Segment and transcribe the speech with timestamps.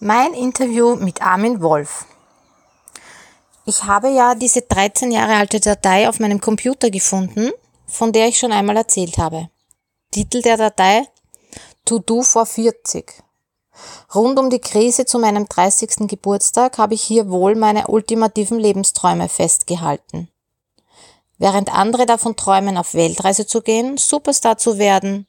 [0.00, 2.06] Mein Interview mit Armin Wolf.
[3.64, 7.50] Ich habe ja diese 13 Jahre alte Datei auf meinem Computer gefunden,
[7.88, 9.50] von der ich schon einmal erzählt habe.
[10.12, 11.08] Titel der Datei
[11.84, 13.12] To Do vor 40.
[14.14, 16.06] Rund um die Krise zu meinem 30.
[16.06, 20.28] Geburtstag habe ich hier wohl meine ultimativen Lebensträume festgehalten.
[21.38, 25.26] Während andere davon träumen, auf Weltreise zu gehen, Superstar zu werden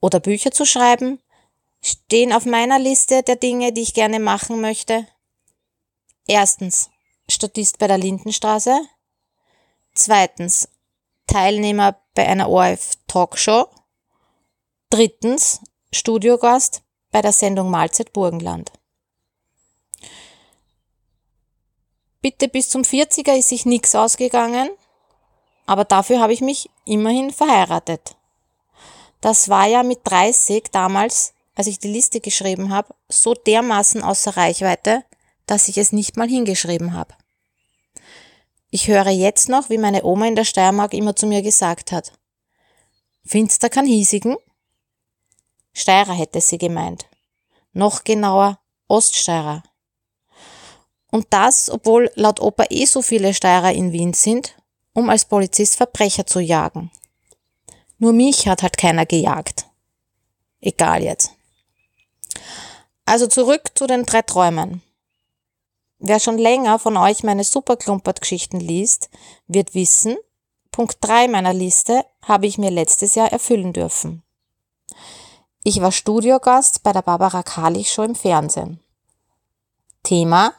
[0.00, 1.18] oder Bücher zu schreiben,
[1.82, 5.06] stehen auf meiner Liste der Dinge, die ich gerne machen möchte.
[6.26, 6.90] Erstens,
[7.28, 8.80] Statist bei der Lindenstraße.
[9.94, 10.68] Zweitens,
[11.26, 13.68] Teilnehmer bei einer ORF Talkshow.
[14.90, 15.60] Drittens,
[15.92, 18.72] Studiogast bei der Sendung Mahlzeit Burgenland.
[22.20, 24.70] Bitte bis zum 40er ist sich nichts ausgegangen,
[25.66, 28.16] aber dafür habe ich mich immerhin verheiratet.
[29.20, 34.36] Das war ja mit 30 damals als ich die Liste geschrieben habe, so dermaßen außer
[34.36, 35.04] Reichweite,
[35.46, 37.14] dass ich es nicht mal hingeschrieben habe.
[38.70, 42.12] Ich höre jetzt noch, wie meine Oma in der Steiermark immer zu mir gesagt hat.
[43.24, 44.36] Finster kann hiesigen?
[45.74, 47.06] Steirer hätte sie gemeint.
[47.72, 49.62] Noch genauer Oststeirer.
[51.10, 54.56] Und das, obwohl laut Opa eh so viele Steirer in Wien sind,
[54.94, 56.90] um als Polizist Verbrecher zu jagen.
[57.98, 59.66] Nur mich hat halt keiner gejagt.
[60.60, 61.32] Egal jetzt.
[63.12, 64.80] Also zurück zu den drei Träumen.
[65.98, 69.10] Wer schon länger von euch meine Superklumpert-Geschichten liest,
[69.46, 70.16] wird wissen,
[70.70, 74.22] Punkt 3 meiner Liste habe ich mir letztes Jahr erfüllen dürfen.
[75.62, 78.80] Ich war Studiogast bei der Barbara Kalich Show im Fernsehen.
[80.02, 80.54] Thema,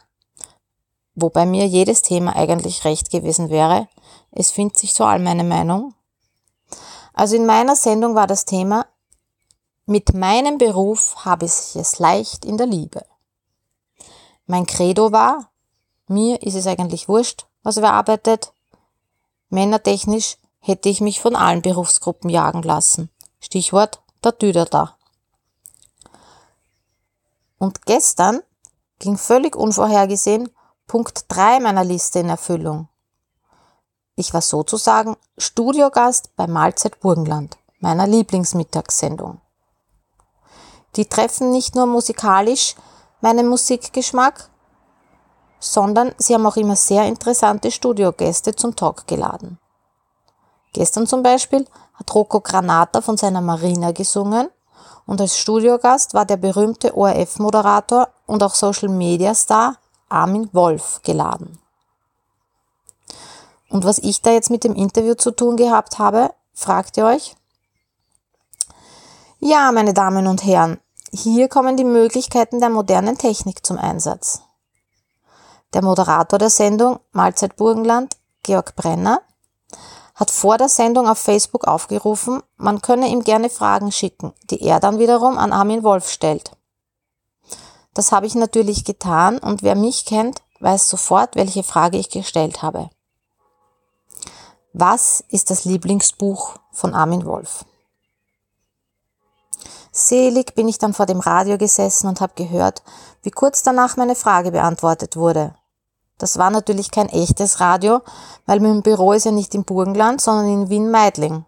[1.16, 3.88] wobei mir jedes Thema eigentlich recht gewesen wäre,
[4.30, 5.96] es findet sich so all meine Meinung.
[7.16, 8.86] Also in meiner Sendung war das Thema
[9.86, 13.06] mit meinem Beruf habe ich es leicht in der Liebe.
[14.45, 15.52] Mein Credo war,
[16.08, 18.53] mir ist es eigentlich wurscht, was wer arbeitet.
[19.50, 23.09] Männertechnisch hätte ich mich von allen Berufsgruppen jagen lassen.
[23.40, 24.97] Stichwort der Düder da.
[27.58, 28.41] Und gestern
[29.00, 30.50] ging völlig unvorhergesehen
[30.88, 32.88] Punkt 3 meiner Liste in Erfüllung.
[34.16, 39.41] Ich war sozusagen Studiogast bei Mahlzeit Burgenland, meiner Lieblingsmittagssendung.
[40.96, 42.76] Die treffen nicht nur musikalisch
[43.22, 44.50] meinen Musikgeschmack,
[45.59, 49.58] sondern sie haben auch immer sehr interessante Studiogäste zum Talk geladen.
[50.74, 54.50] Gestern zum Beispiel hat Rocco Granata von seiner Marina gesungen
[55.06, 59.78] und als Studiogast war der berühmte ORF-Moderator und auch Social-Media-Star
[60.09, 61.59] Armin Wolf geladen.
[63.70, 67.36] Und was ich da jetzt mit dem Interview zu tun gehabt habe, fragt ihr euch?
[69.40, 70.80] Ja, meine Damen und Herren,
[71.16, 74.41] hier kommen die Möglichkeiten der modernen Technik zum Einsatz.
[75.74, 79.22] Der Moderator der Sendung Mahlzeit Burgenland, Georg Brenner,
[80.16, 84.79] hat vor der Sendung auf Facebook aufgerufen, man könne ihm gerne Fragen schicken, die er
[84.79, 86.52] dann wiederum an Armin Wolf stellt.
[87.94, 92.63] Das habe ich natürlich getan und wer mich kennt, weiß sofort, welche Frage ich gestellt
[92.63, 92.90] habe.
[94.73, 97.66] Was ist das Lieblingsbuch von Armin Wolf?
[99.96, 102.81] Selig bin ich dann vor dem Radio gesessen und habe gehört,
[103.22, 105.54] wie kurz danach meine Frage beantwortet wurde.
[106.18, 108.02] Das war natürlich kein echtes Radio,
[108.48, 111.46] weil mein Büro ist ja nicht im Burgenland, sondern in Wien-Meidling.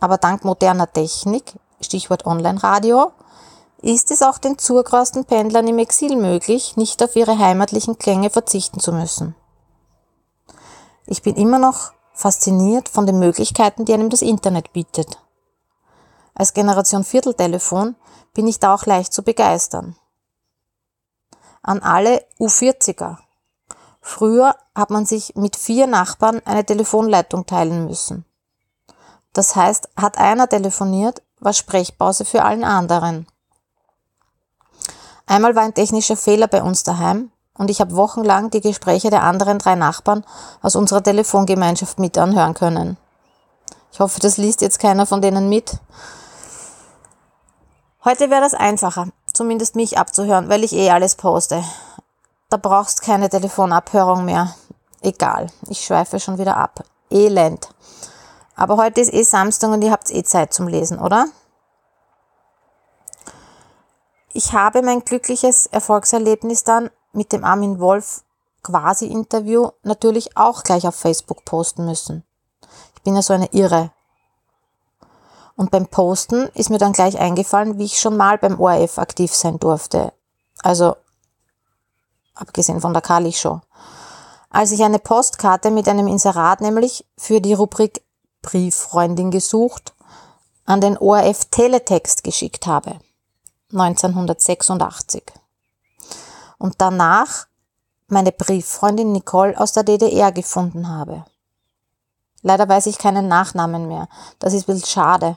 [0.00, 3.12] Aber dank moderner Technik, Stichwort Online-Radio,
[3.82, 8.80] ist es auch den zugrausten Pendlern im Exil möglich, nicht auf ihre heimatlichen Klänge verzichten
[8.80, 9.36] zu müssen.
[11.06, 15.19] Ich bin immer noch fasziniert von den Möglichkeiten, die einem das Internet bietet.
[16.34, 17.96] Als Generation Vierteltelefon
[18.34, 19.96] bin ich da auch leicht zu begeistern.
[21.62, 23.18] An alle U40er.
[24.00, 28.24] Früher hat man sich mit vier Nachbarn eine Telefonleitung teilen müssen.
[29.32, 33.26] Das heißt, hat einer telefoniert, war Sprechpause für allen anderen.
[35.26, 39.22] Einmal war ein technischer Fehler bei uns daheim und ich habe wochenlang die Gespräche der
[39.22, 40.24] anderen drei Nachbarn
[40.62, 42.96] aus unserer Telefongemeinschaft mit anhören können.
[43.92, 45.78] Ich hoffe, das liest jetzt keiner von denen mit.
[48.04, 51.62] Heute wäre das einfacher, zumindest mich abzuhören, weil ich eh alles poste.
[52.48, 54.54] Da brauchst keine Telefonabhörung mehr.
[55.02, 56.84] Egal, ich schweife schon wieder ab.
[57.10, 57.68] Elend.
[58.54, 61.26] Aber heute ist eh Samstag und ihr habt eh Zeit zum Lesen, oder?
[64.32, 68.22] Ich habe mein glückliches Erfolgserlebnis dann mit dem Armin Wolf
[68.62, 72.24] quasi Interview natürlich auch gleich auf Facebook posten müssen.
[73.04, 73.90] Bin ja so eine Irre.
[75.56, 79.34] Und beim Posten ist mir dann gleich eingefallen, wie ich schon mal beim ORF aktiv
[79.34, 80.12] sein durfte.
[80.62, 80.96] Also,
[82.34, 83.60] abgesehen von der Kali-Show.
[84.48, 88.02] Als ich eine Postkarte mit einem Inserat nämlich für die Rubrik
[88.42, 89.94] Brieffreundin gesucht
[90.64, 92.98] an den ORF Teletext geschickt habe.
[93.72, 95.22] 1986.
[96.58, 97.46] Und danach
[98.08, 101.24] meine Brieffreundin Nicole aus der DDR gefunden habe.
[102.42, 104.08] Leider weiß ich keinen Nachnamen mehr.
[104.38, 105.36] Das ist ein bisschen schade.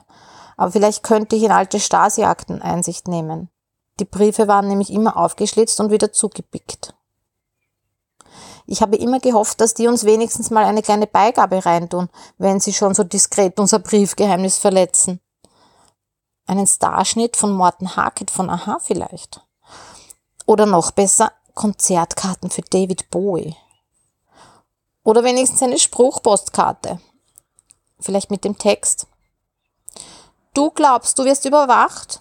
[0.56, 3.50] Aber vielleicht könnte ich in alte Stasi-Akten Einsicht nehmen.
[4.00, 6.94] Die Briefe waren nämlich immer aufgeschlitzt und wieder zugepickt.
[8.66, 12.08] Ich habe immer gehofft, dass die uns wenigstens mal eine kleine Beigabe reintun,
[12.38, 15.20] wenn sie schon so diskret unser Briefgeheimnis verletzen.
[16.46, 19.42] Einen Starschnitt von Morten Harket von Aha vielleicht.
[20.46, 23.56] Oder noch besser, Konzertkarten für David Bowie.
[25.04, 26.98] Oder wenigstens eine Spruchpostkarte.
[28.00, 29.06] Vielleicht mit dem Text.
[30.54, 32.20] Du glaubst, du wirst überwacht?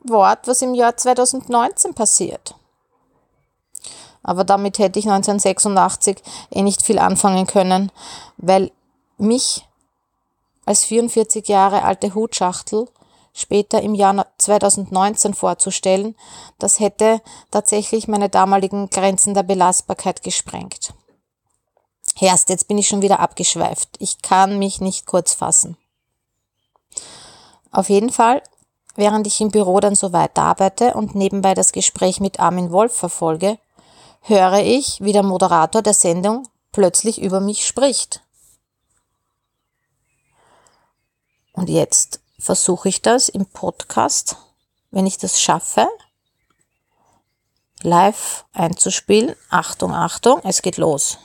[0.00, 2.54] Wort, was im Jahr 2019 passiert.
[4.22, 7.92] Aber damit hätte ich 1986 eh nicht viel anfangen können,
[8.36, 8.70] weil
[9.18, 9.66] mich
[10.64, 12.88] als 44 Jahre alte Hutschachtel
[13.32, 16.14] später im Jahr 2019 vorzustellen,
[16.58, 20.94] das hätte tatsächlich meine damaligen Grenzen der Belastbarkeit gesprengt.
[22.20, 23.96] Erst, jetzt bin ich schon wieder abgeschweift.
[23.98, 25.76] Ich kann mich nicht kurz fassen.
[27.70, 28.42] Auf jeden Fall,
[28.96, 32.94] während ich im Büro dann so weiter arbeite und nebenbei das Gespräch mit Armin Wolf
[32.94, 33.58] verfolge,
[34.20, 38.22] höre ich, wie der Moderator der Sendung plötzlich über mich spricht.
[41.52, 44.36] Und jetzt versuche ich das im Podcast,
[44.90, 45.88] wenn ich das schaffe,
[47.82, 49.34] live einzuspielen.
[49.50, 51.18] Achtung, Achtung, es geht los.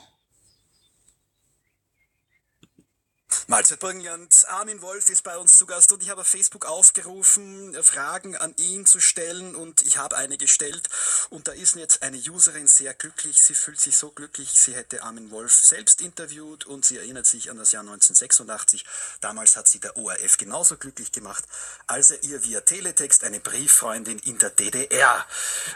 [3.46, 4.46] Mahlzeit Burgenland.
[4.48, 8.54] Armin Wolf ist bei uns zu Gast und ich habe auf Facebook aufgerufen, Fragen an
[8.56, 10.88] ihn zu stellen und ich habe eine gestellt
[11.30, 13.42] und da ist jetzt eine Userin sehr glücklich.
[13.42, 17.50] Sie fühlt sich so glücklich, sie hätte Armin Wolf selbst interviewt und sie erinnert sich
[17.50, 18.84] an das Jahr 1986.
[19.20, 21.44] Damals hat sie der ORF genauso glücklich gemacht,
[21.86, 25.26] als er ihr via Teletext eine Brieffreundin in der DDR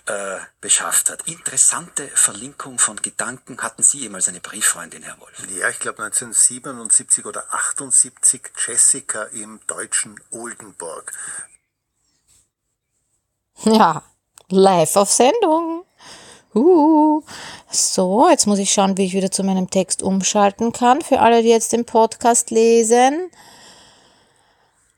[0.07, 1.27] äh, beschafft hat.
[1.27, 3.63] Interessante Verlinkung von Gedanken.
[3.63, 5.35] Hatten Sie jemals eine Brieffreundin, Herr Wolf?
[5.51, 11.13] Ja, ich glaube 1977 oder 78 Jessica im deutschen Oldenburg.
[13.65, 14.03] Ja,
[14.49, 15.85] live auf Sendung.
[16.55, 17.23] Uh.
[17.71, 21.01] So, jetzt muss ich schauen, wie ich wieder zu meinem Text umschalten kann.
[21.01, 23.31] Für alle, die jetzt den Podcast lesen.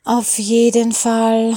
[0.05, 1.57] Auf jeden Fall.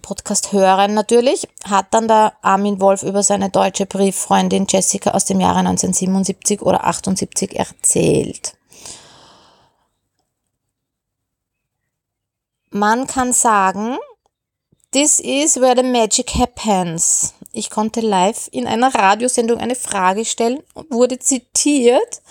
[0.00, 5.40] Podcast hören natürlich, hat dann der Armin Wolf über seine deutsche Brieffreundin Jessica aus dem
[5.40, 8.54] Jahre 1977 oder 78 erzählt.
[12.74, 13.98] Man kann sagen,
[14.92, 17.34] this is where the magic happens.
[17.52, 22.22] Ich konnte live in einer Radiosendung eine Frage stellen, wurde zitiert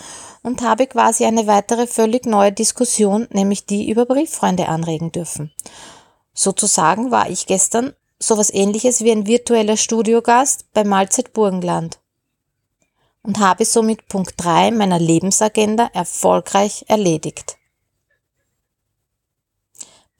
[0.42, 5.52] und habe quasi eine weitere völlig neue Diskussion, nämlich die über Brieffreunde anregen dürfen.
[6.34, 12.00] Sozusagen war ich gestern sowas ähnliches wie ein virtueller Studiogast bei Mahlzeit Burgenland
[13.22, 17.58] und habe somit Punkt 3 meiner Lebensagenda erfolgreich erledigt.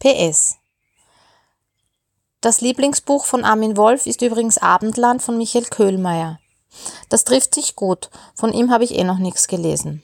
[0.02, 0.56] PS.
[2.40, 6.40] Das Lieblingsbuch von Armin Wolf ist übrigens Abendland von Michael Köhlmeier.
[7.08, 8.10] Das trifft sich gut.
[8.34, 10.02] Von ihm habe ich eh noch nichts gelesen.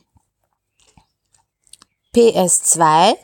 [2.15, 3.17] PS2.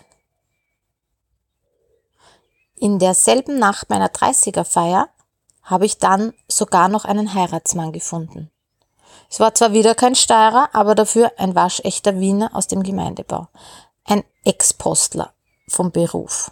[2.75, 5.09] In derselben Nacht meiner 30er Feier
[5.63, 8.51] habe ich dann sogar noch einen Heiratsmann gefunden.
[9.31, 13.47] Es war zwar wieder kein Steirer, aber dafür ein waschechter Wiener aus dem Gemeindebau.
[14.05, 15.33] Ein Ex-Postler
[15.69, 16.51] vom Beruf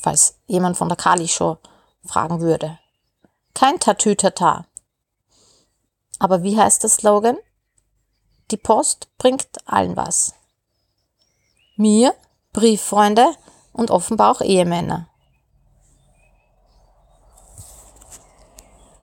[0.00, 1.58] falls jemand von der Kali-Show
[2.04, 2.78] fragen würde.
[3.54, 4.66] Kein Tatütata.
[6.18, 7.36] Aber wie heißt das Slogan?
[8.50, 10.34] Die Post bringt allen was.
[11.76, 12.14] Mir,
[12.52, 13.26] Brieffreunde
[13.72, 15.09] und offenbar auch Ehemänner.